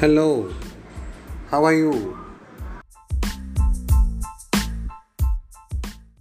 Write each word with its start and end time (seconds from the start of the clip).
Hello, 0.00 0.52
how 1.50 1.64
are 1.64 1.72
you? 1.72 2.18